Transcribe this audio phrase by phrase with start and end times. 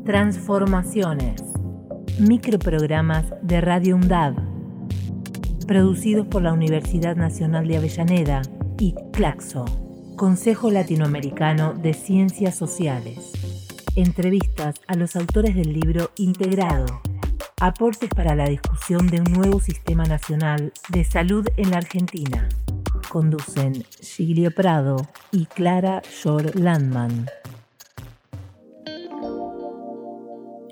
[0.00, 1.40] Transformaciones.
[2.18, 4.34] Microprogramas de Radio UNDAV.
[5.68, 8.42] Producidos por la Universidad Nacional de Avellaneda
[8.80, 9.64] y CLACSO,
[10.16, 13.30] Consejo Latinoamericano de Ciencias Sociales.
[13.94, 17.00] Entrevistas a los autores del libro Integrado.
[17.60, 22.48] Aportes para la discusión de un nuevo sistema nacional de salud en la Argentina.
[23.08, 24.96] Conducen Giglio Prado
[25.30, 27.26] y Clara Shore Landman.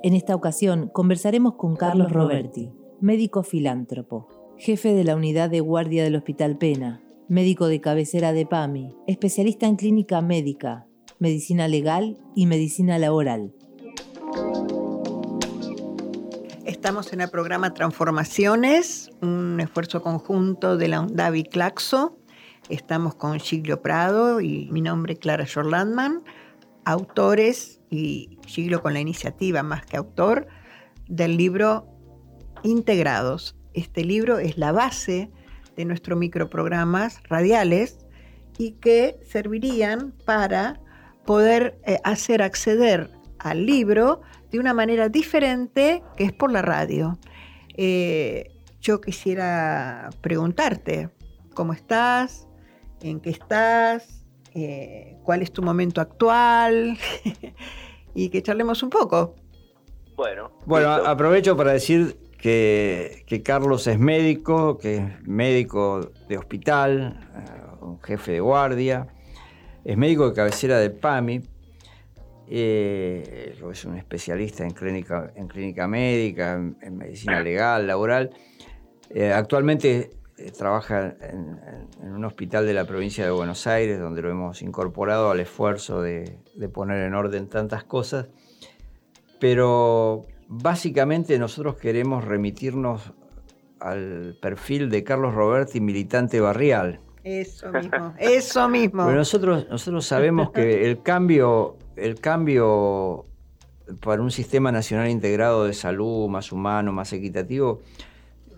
[0.03, 2.73] En esta ocasión conversaremos con Carlos Roberti,
[3.03, 8.47] médico filántropo, jefe de la unidad de guardia del Hospital Pena, médico de cabecera de
[8.47, 10.87] PAMI, especialista en clínica médica,
[11.19, 13.53] medicina legal y medicina laboral.
[16.65, 22.17] Estamos en el programa Transformaciones, un esfuerzo conjunto de la UNDAVI Claxo.
[22.71, 26.23] Estamos con Giglio Prado y mi nombre Clara Shorlandman,
[26.91, 30.47] autores y Siglo con la iniciativa más que autor
[31.09, 31.87] del libro
[32.63, 33.57] Integrados.
[33.75, 35.31] Este libro es la base
[35.77, 38.07] de nuestros microprogramas radiales
[38.59, 40.81] y que servirían para
[41.25, 47.19] poder eh, hacer acceder al libro de una manera diferente que es por la radio.
[47.77, 48.51] Eh,
[48.81, 51.09] yo quisiera preguntarte,
[51.55, 52.47] ¿cómo estás?
[53.01, 54.20] ¿En qué estás?
[54.55, 56.99] Eh, cuál es tu momento actual
[58.15, 59.37] y que charlemos un poco.
[60.17, 67.85] Bueno, bueno aprovecho para decir que, Carlos es médico, que es médico de hospital, eh,
[67.85, 69.07] un jefe de guardia,
[69.85, 71.43] es médico de cabecera de PAMI,
[72.49, 78.31] eh, es un especialista en clínica, en clínica médica, en, medicina legal, laboral.
[79.33, 80.11] actualmente eh,
[80.57, 81.59] trabaja en,
[82.03, 86.39] un hospital de la provincia de Buenos Aires, donde lo hemos incorporado al esfuerzo de,
[86.73, 88.29] poner en orden tantas cosas.
[89.39, 93.13] Pero básicamente nosotros queremos remitirnos
[93.81, 97.01] al perfil de Carlos Roberti, militante barrial.
[97.23, 99.05] Eso mismo, eso mismo.
[99.07, 103.25] Pero nosotros, nosotros sabemos que el cambio, el cambio
[104.01, 107.81] para un sistema nacional integrado de salud más humano, más equitativo,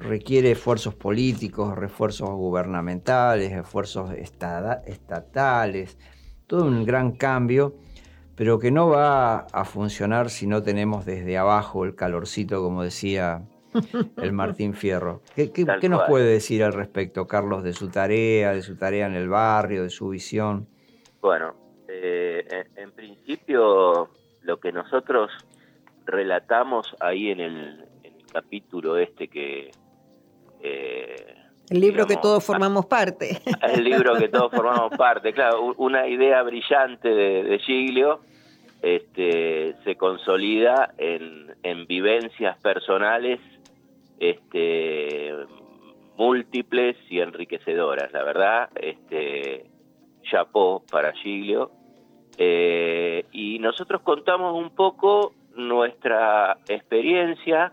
[0.03, 5.99] requiere esfuerzos políticos, refuerzos gubernamentales, esfuerzos estatales,
[6.47, 7.75] todo un gran cambio,
[8.35, 13.43] pero que no va a funcionar si no tenemos desde abajo el calorcito, como decía
[14.17, 15.23] el Martín Fierro.
[15.35, 19.29] ¿Qué, nos puede decir al respecto, Carlos, de su tarea, de su tarea en el
[19.29, 20.69] barrio, de su visión?
[21.21, 21.55] Bueno,
[21.89, 24.11] eh, en, principio
[24.43, 25.31] lo que nosotros
[26.05, 27.93] relatamos ahí en el
[28.33, 29.71] capítulo este que,
[30.63, 31.35] eh,
[31.71, 33.41] el libro que todos formamos parte.
[33.63, 38.21] El libro que todos formamos parte, claro, una idea brillante de, Giglio
[38.83, 43.41] este, se consolida en, en vivencias personales
[44.19, 45.35] este,
[46.17, 49.67] múltiples y enriquecedoras, la verdad, este,
[50.31, 51.71] chapó para Giglio.
[52.39, 57.73] Eh, y nosotros contamos un poco nuestra experiencia,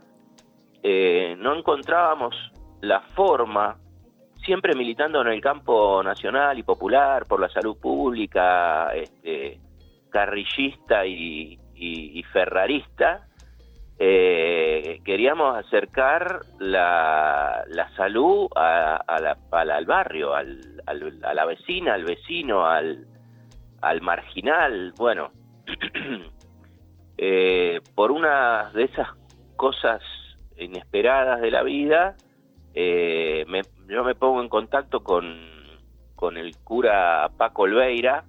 [0.83, 2.35] eh, no encontrábamos
[2.81, 3.77] la forma,
[4.43, 9.59] siempre militando en el campo nacional y popular, por la salud pública, este,
[10.09, 11.57] carrillista y,
[12.33, 13.25] ferrarista,
[13.97, 23.05] eh, queríamos acercar la, salud al barrio, al, a la vecina, al vecino, al,
[23.81, 24.93] al marginal.
[24.97, 25.31] Bueno,
[27.17, 29.09] eh, por una de esas
[29.55, 30.01] cosas
[30.57, 32.15] inesperadas de la vida,
[32.81, 33.45] eh,
[33.89, 35.37] yo me pongo en contacto con,
[36.15, 38.23] con el cura Paco Olveira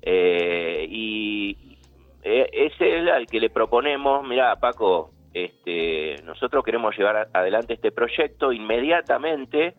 [0.00, 1.76] eh, y
[2.22, 7.92] eh, es él al que le proponemos, mira Paco, este, nosotros queremos llevar adelante este
[7.92, 9.74] proyecto, inmediatamente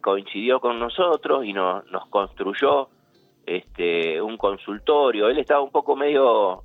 [0.00, 2.90] coincidió con nosotros y nos construyó
[3.44, 6.62] este, un consultorio, él estaba un poco medio...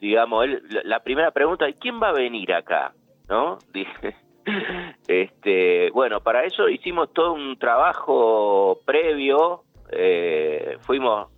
[0.00, 2.94] digamos, él, la primera pregunta es, ¿quién va a venir acá?
[3.28, 3.58] ¿No?
[3.72, 4.16] Dije,
[5.08, 11.28] este, bueno, para eso hicimos todo un trabajo previo, eh, fuimos,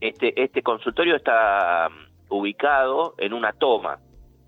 [0.00, 3.98] este, este consultorio está um, ubicado en una toma,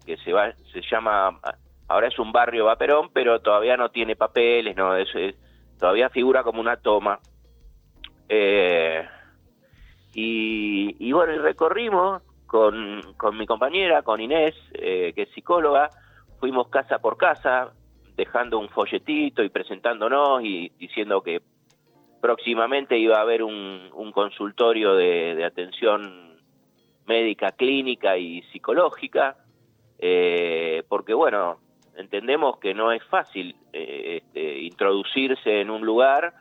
[0.06, 1.40] que se va, se llama,
[1.88, 5.08] ahora es un barrio Vaperón, pero todavía no tiene papeles, no, es,
[5.78, 7.18] todavía figura como una toma.
[8.28, 9.06] Eh,
[10.14, 15.90] y, y, bueno, recorrimos con, con mi compañera, con Inés, eh, que es psicóloga,
[16.40, 17.72] fuimos casa por casa,
[18.16, 21.42] dejando un folletito y presentándonos y diciendo que
[22.20, 26.38] próximamente iba a haber un, consultorio de, atención
[27.06, 29.36] médica, clínica y psicológica,
[29.98, 31.58] eh, porque bueno,
[31.96, 36.34] entendemos que no es fácil eh, este, introducirse en un lugar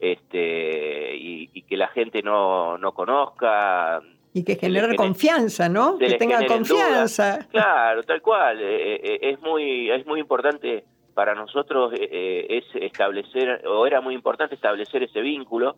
[0.00, 4.00] este, y, que la gente no, no conozca.
[4.36, 5.98] Y que generar confianza, ¿no?
[5.98, 7.46] Que tengan confianza.
[7.50, 8.58] Claro, tal cual.
[8.60, 10.84] es, muy, es muy importante
[11.14, 15.76] para nosotros es establecer, o era muy importante establecer ese vínculo,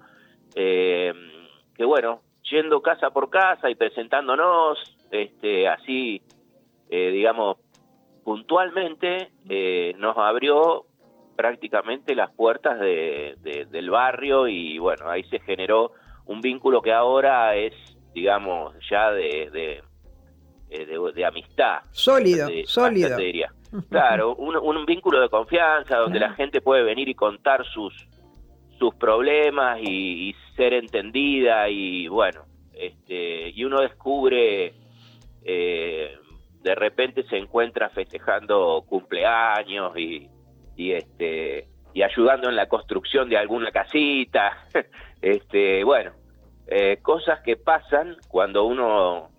[0.54, 4.78] que bueno, yendo casa por casa y presentándonos,
[5.10, 6.22] este, así,
[6.90, 7.58] eh, digamos,
[8.24, 10.86] puntualmente, eh, nos abrió
[11.36, 13.36] prácticamente las puertas de,
[13.70, 15.92] del barrio y bueno, ahí se generó
[16.26, 17.74] un vínculo que ahora es,
[18.14, 19.82] digamos, ya de, de,
[20.70, 21.80] eh, amistad.
[21.90, 23.16] Sólido, sólido.
[23.16, 23.52] Diría.
[23.90, 28.08] Claro, un, un, vínculo de confianza donde la gente puede venir y contar sus
[28.78, 34.74] sus problemas y, ser entendida y bueno, este, y uno descubre,
[35.44, 36.16] eh,
[36.62, 40.28] de repente se encuentra festejando cumpleaños y,
[40.76, 44.66] y este y ayudando en la construcción de alguna casita,
[45.22, 46.12] este, bueno,
[46.68, 49.30] eh, cosas que pasan cuando uno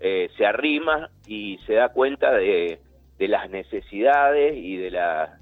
[0.00, 2.80] eh, se arrima y se da cuenta de,
[3.18, 5.40] de las necesidades y de la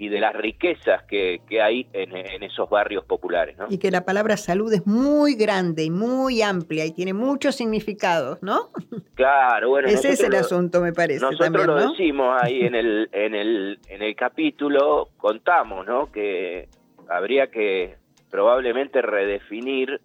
[0.00, 3.58] y de las riquezas que, hay en, esos barrios populares.
[3.58, 3.66] ¿no?
[3.68, 8.38] Y que la palabra salud es muy grande y muy amplia y tiene muchos significados,
[8.42, 8.70] ¿no?
[9.14, 9.88] Claro, bueno.
[9.88, 11.20] Ese es el asunto, me parece.
[11.20, 16.10] Nosotros lo decimos ahí en el, en, el, en el capítulo, contamos, ¿no?
[16.10, 16.70] Que
[17.10, 17.96] habría que
[18.30, 20.00] probablemente redefinir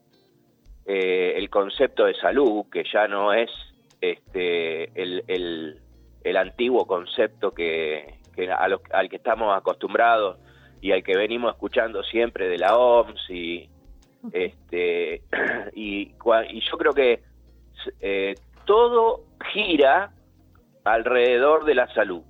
[1.55, 3.49] concepto de salud, que ya no es
[4.01, 5.79] este el, el,
[6.21, 10.37] el antiguo concepto que, que al que estamos acostumbrados
[10.81, 13.69] y al que venimos escuchando siempre de la OMS y
[14.33, 15.21] este
[15.73, 17.21] y, yo creo que
[18.01, 18.35] eh,
[18.65, 19.23] todo
[19.53, 20.11] gira
[20.83, 22.23] alrededor de la salud.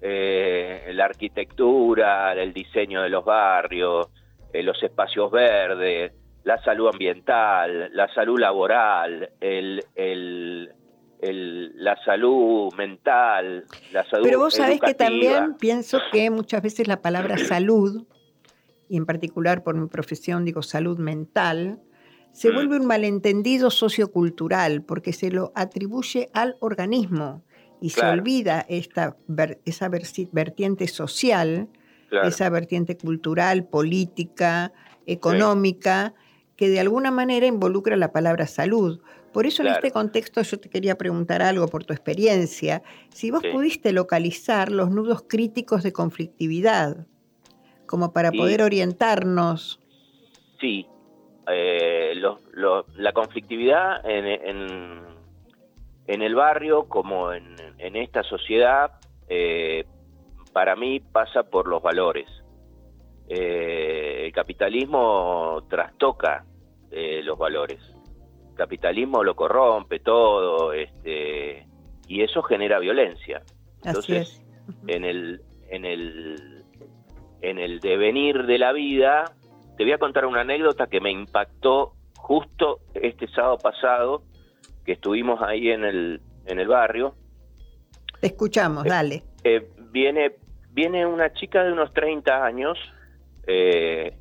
[0.00, 4.08] Eh, la arquitectura el diseño de los barrios
[4.52, 6.12] eh, los espacios verdes
[6.44, 10.70] la salud ambiental la salud laboral el, el
[11.30, 17.00] la salud mental, la salud Pero vos sabés que también pienso que muchas veces la
[17.00, 18.06] palabra salud,
[18.88, 21.80] y en particular por mi profesión digo salud mental,
[22.32, 22.54] se mm.
[22.54, 27.42] vuelve un malentendido sociocultural porque se lo atribuye al organismo
[27.80, 29.16] y se olvida esta,
[29.64, 31.68] esa vertiente social,
[32.22, 34.72] esa vertiente cultural, política,
[35.06, 36.14] económica,
[36.56, 39.00] que de alguna manera involucra la palabra salud.
[39.32, 43.42] Por eso en este contexto yo te quería preguntar algo por tu experiencia, si vos
[43.42, 47.06] pudiste localizar los nudos críticos de conflictividad,
[47.86, 49.80] como para poder orientarnos.
[50.60, 50.86] Sí,
[51.48, 55.02] eh, la conflictividad en,
[56.06, 58.92] en, el barrio como en, esta sociedad,
[59.28, 59.84] eh,
[60.52, 62.28] para mí pasa por los valores.
[63.28, 66.44] Eh, el capitalismo trastoca
[67.24, 67.80] los valores
[68.54, 71.66] capitalismo lo corrompe todo, este,
[72.08, 73.42] y eso genera violencia.
[73.84, 74.42] Entonces,
[74.86, 76.64] en el, en el,
[77.42, 79.24] en el devenir de la vida,
[79.76, 84.22] te voy a contar una anécdota que me impactó justo este sábado pasado,
[84.86, 87.14] que estuvimos ahí en el, en el barrio.
[88.20, 89.22] Te escuchamos, dale.
[89.42, 90.36] Eh, viene,
[90.70, 92.78] viene una chica de unos 30 años,
[93.46, 94.12] eh,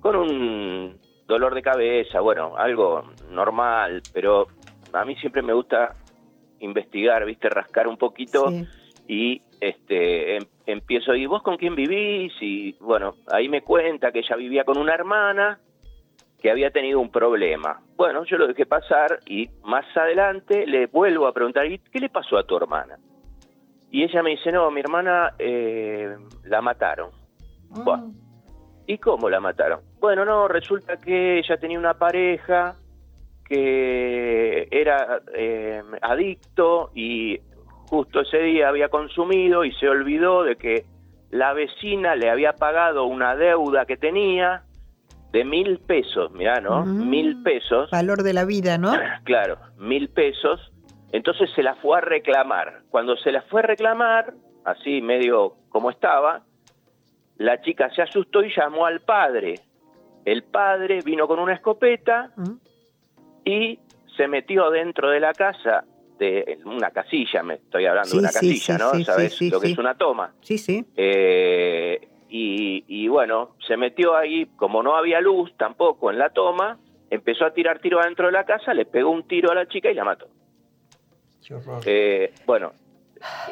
[0.00, 4.46] con un dolor de cabeza, bueno, algo normal, pero
[4.92, 5.96] a mí siempre me gusta
[6.60, 8.52] investigar, viste, rascar un poquito
[9.08, 12.32] y este em, empiezo, ¿y vos con quién vivís?
[12.40, 15.58] Y bueno, ahí me cuenta que ella vivía con una hermana
[16.40, 17.80] que había tenido un problema.
[17.96, 22.08] Bueno, yo lo dejé pasar y más adelante le vuelvo a preguntar, ¿y qué le
[22.08, 22.98] pasó a tu hermana?
[23.90, 27.10] Y ella me dice, no, mi hermana eh, la mataron.
[27.74, 28.04] Ah.
[28.86, 29.80] ¿Y cómo la mataron?
[30.00, 32.76] Bueno, no, resulta que ella tenía una pareja
[33.44, 37.38] que era eh, adicto y
[37.88, 40.84] justo ese día había consumido y se olvidó de que
[41.30, 44.62] la vecina le había pagado una deuda que tenía
[45.32, 46.84] de mil pesos, mirá, ¿no?
[46.84, 47.90] Mil pesos.
[47.90, 48.92] Valor de la vida, ¿no?
[49.24, 50.72] Claro, mil pesos.
[51.12, 52.82] Entonces se la fue a reclamar.
[52.90, 56.42] Cuando se la fue a reclamar, así medio como estaba,
[57.38, 59.60] la chica se asustó y llamó al padre.
[60.24, 62.32] El padre vino con una escopeta
[63.44, 63.78] y
[64.16, 65.84] se metió dentro de la casa,
[66.18, 69.04] de una casilla, me estoy hablando de una casilla, ¿no?
[69.04, 70.32] ¿Sabes lo que es una toma?
[70.40, 70.84] Sí, sí.
[70.96, 76.78] Eh, y, bueno, se metió ahí, como no había luz tampoco en la toma,
[77.10, 79.90] empezó a tirar tiro adentro de la casa, le pegó un tiro a la chica
[79.90, 80.28] y la mató.
[81.86, 82.72] Eh, bueno.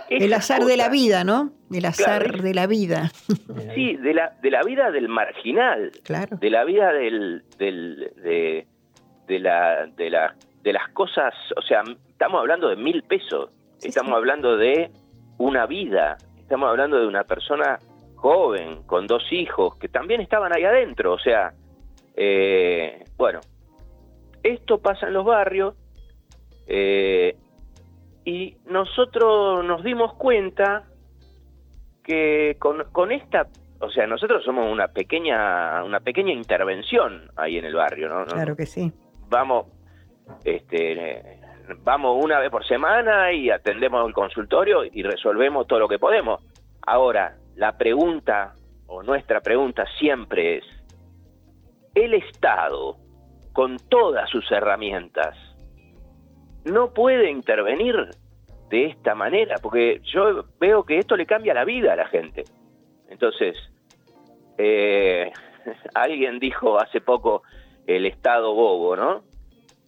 [0.09, 1.53] El azar de la vida, ¿no?
[1.73, 3.11] El azar de la vida.
[3.75, 5.91] Sí, de la, de la vida del marginal.
[6.05, 6.37] Claro.
[6.37, 8.67] De la vida del, del de,
[9.27, 13.51] de, la, de, la, de las cosas, o sea, estamos hablando de mil pesos,
[13.83, 14.91] estamos hablando de
[15.39, 17.79] una vida, estamos hablando de una persona
[18.17, 21.53] joven, con dos hijos, que también estaban ahí adentro, o sea,
[22.17, 23.41] eh, bueno,
[24.43, 25.75] esto pasa en los barrios
[26.67, 27.37] eh,
[28.25, 30.85] y nosotros nos dimos cuenta
[32.03, 33.47] que con, con, esta,
[33.81, 38.25] o sea, nosotros somos una pequeña, una pequeña intervención ahí en el barrio, ¿no?
[38.27, 38.93] Claro que sí.
[39.29, 39.67] Vamos,
[40.45, 41.41] este,
[41.83, 46.43] vamos una vez por semana y atendemos el consultorio y resolvemos todo lo que podemos.
[46.87, 48.55] Ahora, la pregunta,
[48.87, 50.65] o nuestra pregunta siempre es,
[51.95, 52.97] el Estado,
[53.53, 55.37] con todas sus herramientas,
[56.65, 57.95] no puede intervenir
[58.71, 62.45] de esta manera, porque yo veo que esto le cambia la vida a la gente.
[63.09, 63.57] Entonces,
[64.59, 65.31] eh,
[65.95, 67.43] alguien dijo hace poco
[67.87, 69.23] el Estado bobo, ¿no?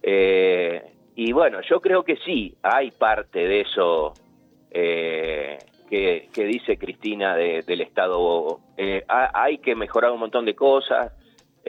[0.01, 4.13] Eh, y bueno, yo creo que sí, hay parte de eso
[4.69, 5.57] eh,
[5.89, 8.61] que, dice Cristina del Estado bobo.
[9.07, 11.11] hay que mejorar un montón de cosas,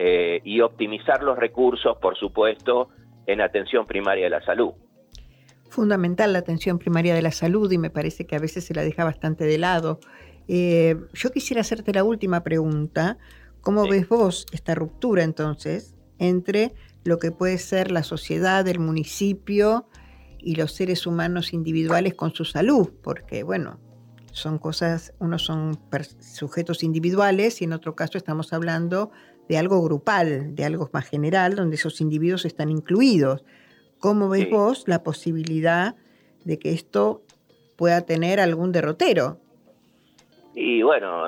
[0.01, 2.87] eh, y optimizar los recursos, por supuesto,
[3.27, 4.71] en atención primaria de la salud.
[5.69, 8.81] Fundamental la atención primaria de la salud y me parece que a veces se la
[8.81, 9.99] deja bastante de lado.
[10.47, 13.19] Eh, yo quisiera hacerte la última pregunta.
[13.61, 16.73] ¿Cómo ves vos esta ruptura entonces entre
[17.03, 19.87] lo que puede ser la sociedad, el municipio
[20.39, 22.89] y los seres humanos individuales con su salud?
[23.03, 23.79] Porque, bueno,
[24.31, 25.79] son cosas, unos son
[26.19, 29.11] sujetos individuales y en otro caso estamos hablando
[29.47, 33.43] de algo grupal, de algo más general, donde esos individuos están incluidos.
[33.99, 35.95] ¿Cómo ves vos la posibilidad
[36.45, 37.21] de que esto
[37.77, 39.37] pueda tener algún derrotero?
[40.55, 41.25] Y bueno,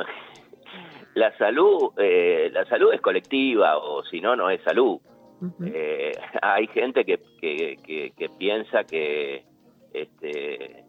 [1.15, 4.99] la salud, eh, la salud es colectiva, o si no, no es salud.
[5.65, 6.11] Eh,
[6.41, 9.43] hay gente que, que, piensa que
[9.93, 10.83] este,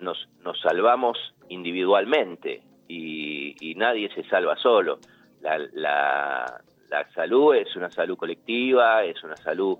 [0.00, 4.98] nos, nos salvamos individualmente y, y nadie se salva solo
[5.40, 9.78] la, la, la, salud es una salud colectiva, es una salud,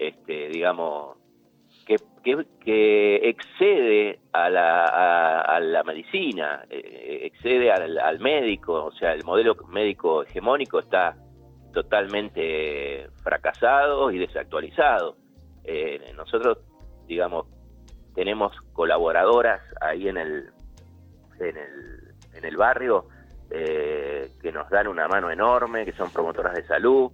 [0.00, 1.18] este, digamos,
[1.86, 1.98] que,
[2.64, 9.54] que, excede a la, a, la medicina, eh, excede al, médico, o sea, el modelo
[9.68, 11.16] médico hegemónico está
[11.74, 15.16] totalmente fracasado y desactualizado.
[15.64, 16.58] Eh, nosotros,
[17.06, 17.46] digamos,
[18.14, 20.50] tenemos colaboradoras ahí en el,
[21.38, 23.06] en el, en el barrio
[23.50, 27.10] eh, que nos dan una mano enorme, que son promotoras de salud.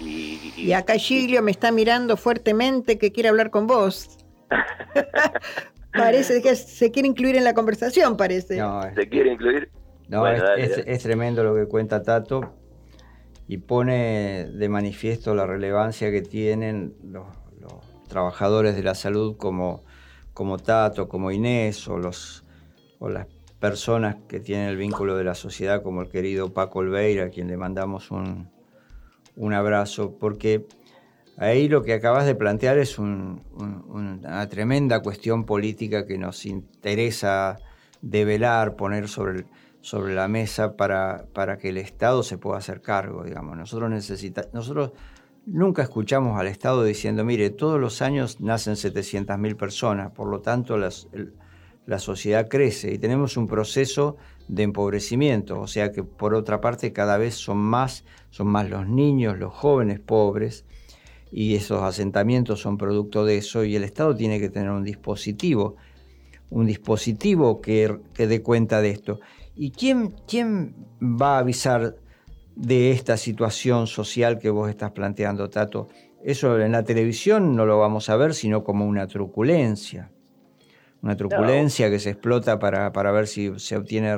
[0.00, 4.18] Y, acá Giglio me está mirando fuertemente que quiere hablar con vos.
[5.92, 8.60] parece que se quiere incluir en la conversación, parece.
[8.94, 9.70] ¿Se quiere incluir?
[10.08, 12.54] No, es, tremendo lo que cuenta Tato
[13.46, 17.26] y pone de manifiesto la relevancia que tienen los,
[18.08, 19.84] trabajadores de la salud como,
[20.34, 22.44] como Tato, como Inés o, los,
[22.98, 23.26] o las
[23.64, 27.48] personas que tienen el vínculo de la sociedad, como el querido Paco Olveira, a quien
[27.48, 28.50] le mandamos un,
[29.54, 30.66] abrazo, porque
[31.38, 37.56] ahí lo que acabas de plantear es una tremenda cuestión política que nos interesa
[38.02, 39.46] develar, poner sobre,
[39.80, 43.56] sobre la mesa para, para, que el Estado se pueda hacer cargo, digamos.
[43.56, 44.92] Nosotros, necesita, nosotros
[45.46, 50.76] nunca escuchamos al Estado diciendo, mire, todos los años nacen 700.000 personas, por lo tanto
[50.76, 51.08] las,
[51.86, 54.16] la sociedad crece y tenemos un proceso
[54.48, 58.88] de empobrecimiento, o sea que por otra parte cada vez son más, son más los
[58.88, 60.64] niños, los jóvenes pobres,
[61.30, 65.76] y esos asentamientos son producto de eso, y el Estado tiene que tener un dispositivo,
[66.50, 69.20] un dispositivo que, que dé cuenta de esto.
[69.56, 71.96] ¿Y quién, quién va a avisar
[72.54, 75.88] de esta situación social que vos estás planteando, Tato?
[76.22, 80.13] Eso en la televisión no lo vamos a ver, sino como una truculencia
[81.04, 84.16] una truculencia que se explota para, ver si se obtiene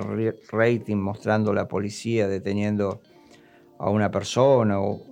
[0.52, 3.00] rating mostrando la policía deteniendo
[3.76, 5.02] a una persona o,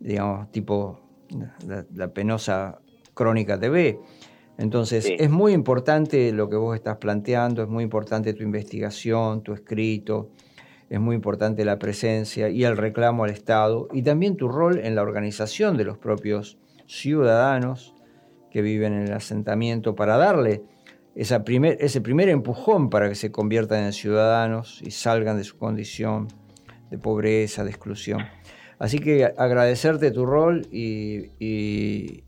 [0.00, 1.00] digamos, tipo
[1.94, 2.80] la, penosa
[3.14, 4.00] Crónica TV.
[4.58, 9.52] Entonces, es muy importante lo que vos estás planteando, es muy importante tu investigación, tu
[9.52, 10.30] escrito,
[10.90, 14.96] es muy importante la presencia y el reclamo al Estado y también tu rol en
[14.96, 17.94] la organización de los propios ciudadanos
[18.50, 20.64] que viven en el asentamiento para darle
[21.14, 25.58] esa primer, ese primer empujón para que se conviertan en ciudadanos y salgan de su
[25.58, 26.28] condición
[26.90, 28.20] de pobreza, de exclusión.
[28.78, 32.24] Así que agradecerte tu rol y, y,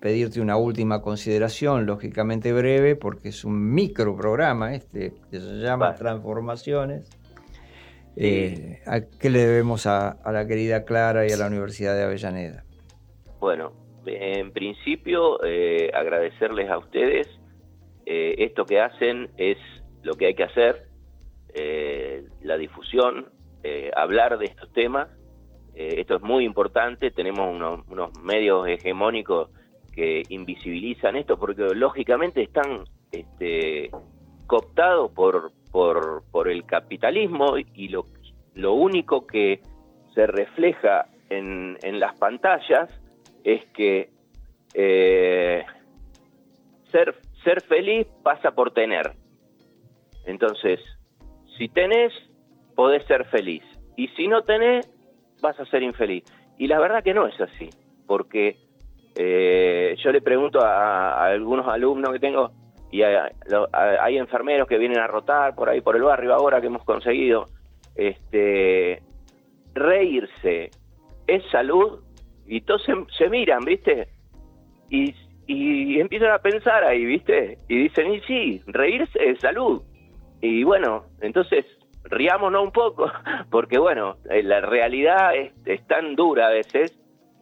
[0.00, 5.94] pedirte una última consideración, lógicamente breve, porque es un micro programa este, que se llama
[5.94, 7.10] Transformaciones.
[8.16, 12.64] Eh, ¿A qué le debemos a, la querida Clara y a la Universidad de Avellaneda?
[13.40, 13.72] Bueno,
[14.06, 17.37] en principio eh, agradecerles a ustedes.
[18.10, 19.58] Eh, esto que hacen es
[20.02, 20.86] lo que hay que hacer,
[22.42, 23.26] la difusión,
[23.94, 25.08] hablar de estos temas.
[25.74, 27.54] esto es muy importante, tenemos
[27.90, 29.50] unos, medios hegemónicos
[29.92, 33.90] que invisibilizan esto porque lógicamente están este,
[34.46, 38.06] cooptados por, por, el capitalismo y lo,
[38.54, 39.60] lo único que
[40.14, 42.88] se refleja en, en las pantallas
[43.44, 44.10] es que
[44.74, 45.64] eh,
[46.90, 47.14] ser,
[47.44, 49.12] ser feliz pasa por tener.
[50.26, 50.80] Entonces,
[51.56, 52.12] si tenés,
[52.74, 53.62] podés ser feliz.
[53.96, 54.88] Y si no tenés,
[55.40, 56.24] vas a ser infeliz.
[56.58, 57.70] Y la verdad que no es así,
[58.06, 58.56] porque
[59.16, 62.50] eh, yo le pregunto a, algunos alumnos que tengo,
[62.90, 66.84] y hay enfermeros que vienen a rotar por ahí, por el barrio ahora que hemos
[66.84, 67.46] conseguido,
[67.94, 69.02] este,
[69.74, 70.70] reírse
[71.26, 72.00] es salud,
[72.48, 72.82] y todos
[73.16, 74.08] se, miran, ¿viste?
[74.90, 75.14] Y,
[75.48, 77.58] y empiezan a pensar ahí, ¿viste?
[77.68, 79.82] Y dicen, y sí, reírse es salud.
[80.40, 81.64] Y bueno, entonces
[82.04, 83.10] riámonos un poco,
[83.50, 86.96] porque bueno, eh, la realidad es, es tan dura a veces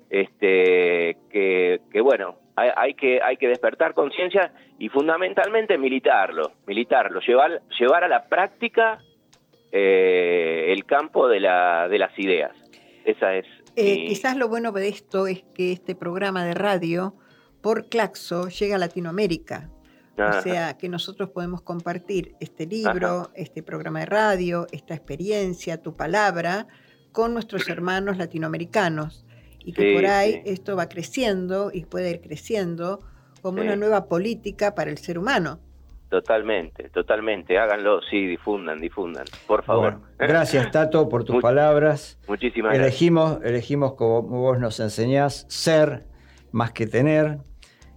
[0.09, 7.61] este, que, que bueno, hay, que, hay que despertar conciencia y fundamentalmente militarlo, militarlo, llevar,
[7.79, 8.99] llevar a la práctica
[9.73, 12.53] eh, el campo de, la, de las ideas.
[13.05, 13.47] Esa es.
[13.77, 17.13] Eh, quizás lo bueno de esto es que este programa de radio
[17.67, 19.69] por Claxo llega a Latinoamérica.
[20.17, 25.97] O sea, que nosotros podemos compartir este libro, este programa de radio, esta experiencia, tu
[25.97, 26.69] palabra,
[27.11, 29.27] con nuestros hermanos latinoamericanos
[29.59, 33.01] y que por ahí esto va creciendo y puede ir creciendo
[33.43, 35.59] como una nueva política para el ser humano.
[36.09, 37.59] Totalmente, totalmente.
[37.59, 40.03] Háganlo, sí, difundan, difundan, por favor.
[40.17, 42.17] gracias, Tato, por tus palabras.
[42.29, 43.51] Muchísimas elegimos, gracias.
[43.51, 46.05] Elegimos, como vos nos enseñás, ser
[46.53, 47.39] más que tener.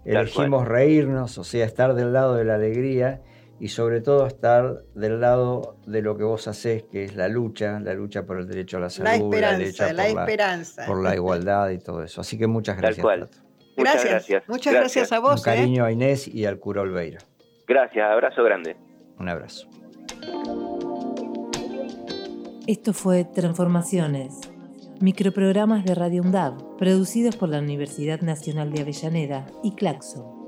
[0.05, 3.21] Elegimos reírnos, o sea, estar del lado de la alegría
[3.59, 7.79] y sobre todo estar del lado de lo que vos hacés, que es la lucha,
[7.79, 10.85] la lucha por el derecho a la salud, la, esperanza, la, esperanza.
[10.85, 12.21] por la igualdad y todo eso.
[12.21, 13.05] Así que muchas gracias.
[13.75, 14.43] Muchas gracias.
[14.47, 15.41] Muchas gracias, a vos.
[15.41, 15.87] Un cariño ¿eh?
[15.87, 17.19] a Inés y al cura Olveira.
[17.67, 18.75] Gracias, abrazo grande.
[19.19, 19.67] Un abrazo.
[22.67, 24.48] Esto fue Transformaciones,
[25.01, 30.38] microprogramas de Radio UNDAV, producidos por la Universidad Nacional de Avellaneda y Claxo.